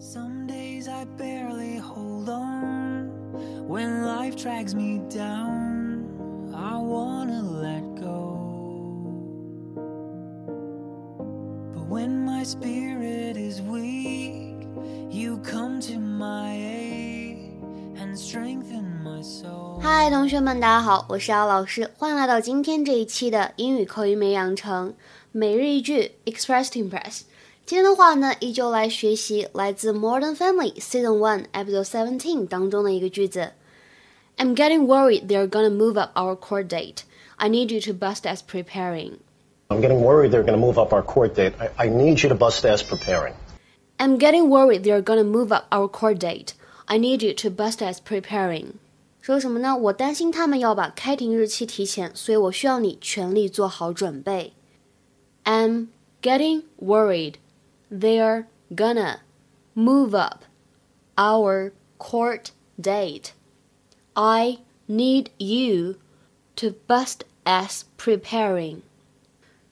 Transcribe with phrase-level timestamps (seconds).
[0.00, 3.10] Some days I barely hold on.
[3.66, 6.04] When life drags me down,
[6.54, 8.38] I wanna let go.
[11.74, 14.66] But when my spirit is weak,
[15.10, 17.60] you come to my aid
[17.96, 19.80] and strengthen my soul.
[19.80, 24.94] 嗨，同学们，大家好，我是姚老师，欢迎来到今天这一期的英语口语美养成
[25.32, 27.22] 每日一句 Express to Impress。
[27.65, 33.51] 今天的话呢，依旧来学习来自《Modern Family》Season One Episode Seventeen 当中的一个句子
[34.35, 37.03] ：“I'm getting worried they're gonna move up our court date.
[37.37, 39.19] I need you to bust ass preparing.”
[39.69, 41.53] I'm getting worried they're gonna move up our court date.
[41.59, 43.35] I, I need you to bust ass preparing.
[43.97, 46.53] I'm getting worried they're gonna move up our court date.
[46.87, 48.73] I need you to bust ass preparing.
[49.21, 49.77] 说什么呢？
[49.77, 54.51] 我担心他们要把开庭日期提前，所以我需要你全力做好准备。
[55.45, 55.87] I'm
[56.21, 57.35] getting worried
[57.91, 59.19] they're gonna
[59.75, 60.45] move up
[61.17, 63.31] our court date.
[64.13, 65.95] I need you
[66.55, 68.77] to bust ass preparing.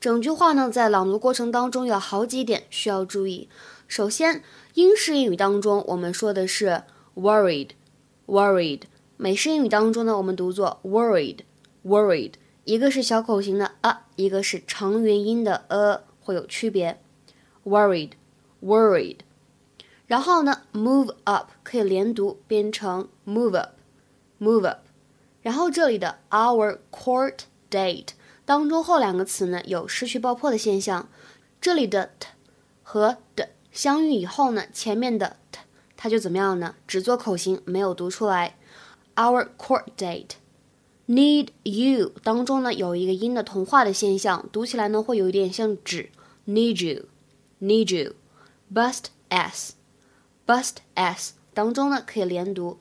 [0.00, 3.48] 整句话呢，在朗读过程当中有好几点需要注意。
[3.86, 4.42] 首先，
[4.74, 6.82] 英式英语当中我们说的是
[7.16, 8.82] worried，worried；
[9.16, 12.32] 美式英语当中呢，我们读作 worried，worried。
[12.64, 17.00] 一个是小口型的啊，一个是长元音的呃，会有区别。
[17.68, 19.18] worried，worried。
[20.06, 24.78] 然后呢，move up 可以连读，变成 move up，move up。
[25.42, 28.08] 然后这里的 our court date
[28.44, 31.08] 当中后两个词呢有失去爆破的现象，
[31.60, 32.28] 这里的 t
[32.82, 35.60] 和的相遇以后呢，前面的 t
[35.96, 36.74] 它就怎么样呢？
[36.86, 38.56] 只做口型，没有读出来。
[39.14, 40.36] Our court date
[41.06, 46.10] need you 当中呢有一个音的同化的现象，读起来呢会有一点像指
[46.46, 47.04] need you
[47.59, 48.15] need you
[48.73, 49.73] bust s
[50.45, 52.79] bust s 当中呢可以连读。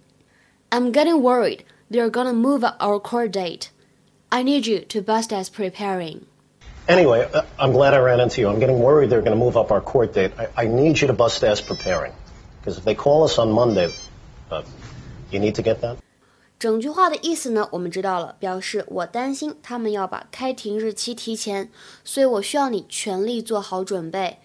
[0.70, 3.66] I'm getting worried they're gonna move up our court date.
[4.28, 6.22] I need you to bust as preparing.
[6.88, 8.48] Anyway, uh, I'm glad I ran into you.
[8.48, 10.32] I'm getting worried they're going to move up our court date.
[10.36, 12.12] I, I need you to bust ass preparing.
[12.58, 13.92] Because if they call us on Monday,
[14.50, 14.62] uh,
[15.30, 15.98] you need to get that?
[16.58, 21.70] 整句话的意思呢，我们知道了，表示我担心他们要把开庭日期提前，
[22.02, 24.38] 所以我需要你全力做好准备。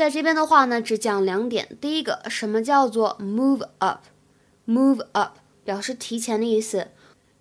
[0.00, 1.76] 在这边的话呢，只讲两点。
[1.78, 6.88] 第一个，什么叫做 move up？move up 表示提前的意思。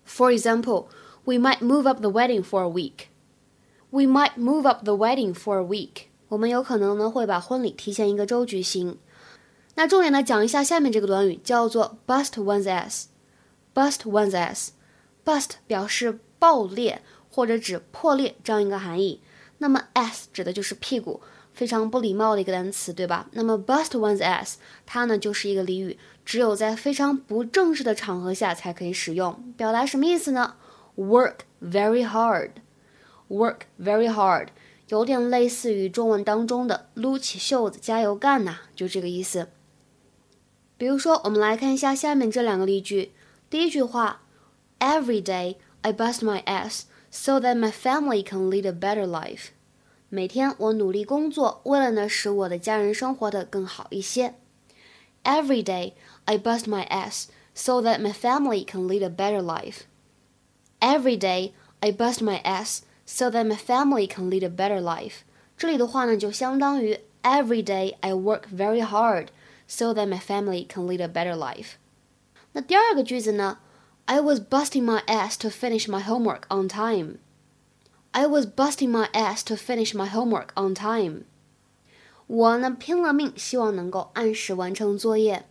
[0.06, 0.88] For example,
[1.24, 3.06] we might move up the wedding for a week.
[3.92, 6.08] We might move up the wedding for a week.
[6.28, 8.98] 我们有可能呢会把婚礼提前一个周举行。
[9.76, 13.06] 那重点呢讲一下下面这个短语，叫做 bust one's ass。
[13.74, 14.72] bust one's ass。
[15.24, 19.22] bust 表示爆裂或者指破裂这样一个含义。
[19.60, 21.22] 那么 s 指的就是屁股，
[21.54, 23.28] 非常不礼貌的一个单词，对吧？
[23.32, 24.56] 那么 bust one's ass
[24.86, 30.56] 它呢就是一个俚语，只有在非常不正式的场合下才可以使用，表达什么意思呢
[30.96, 32.52] ？Work very hard。
[33.28, 34.48] Work very hard
[34.88, 39.50] 有点类似于中文当中的撸起袖子加油干呐、就这个意思。
[40.78, 43.12] 比如说，我们来看一下下面这两个例句。
[43.50, 44.24] 第一句话
[44.80, 49.50] ，Every day I bust my ass so that my family can lead a better life。
[50.09, 54.35] 每天我努力工作，为了呢使我的家人生活的更好一些。
[55.25, 55.95] Every day
[56.25, 59.83] I bust my ass so that my family can lead a better life.
[60.81, 65.23] Every day I bust my ass so that my family can lead a better life.
[65.57, 69.29] 这里的话呢，就相当于 Every day I work very hard
[69.67, 71.73] so that my family can lead a better life.
[72.53, 73.59] 那第二个句子呢？
[74.07, 77.17] I was busting my ass to finish my homework on time.
[78.12, 81.26] I was busting my ass to finish my homework on time.
[82.26, 85.46] 我呢拼了命，希望能够按时完成作业。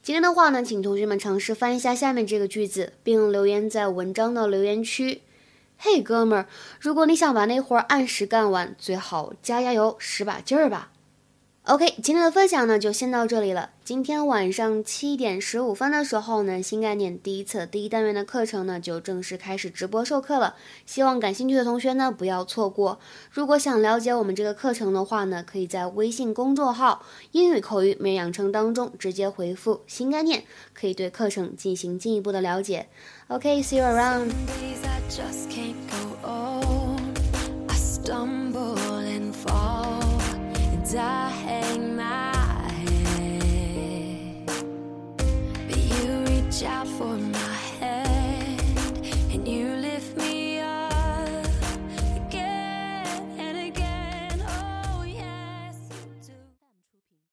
[0.00, 5.22] 今天的话呢，请同学们尝试翻译一下下面这个句子，并留言在文章的留言区。
[5.76, 6.46] 嘿，哥们儿，
[6.80, 10.92] 如果你想把那活儿按时干完，最好加加油，使把劲儿吧。
[11.66, 13.70] OK，今天的分享呢就先到这里了。
[13.82, 20.56] 今天晚上七点十五分的时候呢，新概念第一册第一单元的课程呢就正式开始直播授课了。
[20.84, 22.98] 希望感兴趣的同学呢不要错过。
[23.30, 27.02] 如果想了解我们这个课程的话呢，可以在微信公众号
[27.32, 30.44] “英语口语每日养成”当中直接回复“新概念”，
[30.78, 32.88] 可以对课程进行进一步的了解。
[33.28, 34.30] OK，see、you around。